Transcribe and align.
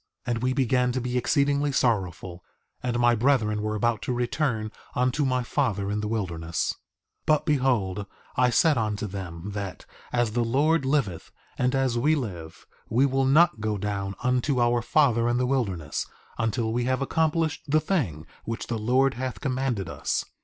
And 0.25 0.41
we 0.41 0.51
began 0.51 0.91
to 0.93 0.99
be 0.99 1.15
exceedingly 1.15 1.71
sorrowful, 1.71 2.43
and 2.81 2.97
my 2.97 3.13
brethren 3.13 3.61
were 3.61 3.75
about 3.75 4.01
to 4.01 4.13
return 4.13 4.71
unto 4.95 5.25
my 5.25 5.43
father 5.43 5.91
in 5.91 5.99
the 6.01 6.07
wilderness. 6.07 6.73
3:15 7.27 7.27
But 7.27 7.45
behold 7.45 8.05
I 8.35 8.49
said 8.49 8.79
unto 8.79 9.05
them 9.05 9.51
that: 9.51 9.85
As 10.11 10.31
the 10.31 10.43
Lord 10.43 10.85
liveth, 10.85 11.31
and 11.55 11.75
as 11.75 11.99
we 11.99 12.15
live, 12.15 12.65
we 12.89 13.05
will 13.05 13.25
not 13.25 13.59
go 13.59 13.77
down 13.77 14.15
unto 14.23 14.59
our 14.59 14.81
father 14.81 15.29
in 15.29 15.37
the 15.37 15.45
wilderness 15.45 16.07
until 16.39 16.73
we 16.73 16.85
have 16.85 17.03
accomplished 17.03 17.65
the 17.67 17.79
thing 17.79 18.25
which 18.43 18.65
the 18.65 18.79
Lord 18.79 19.13
hath 19.13 19.39
commanded 19.39 19.87
us. 19.87 20.25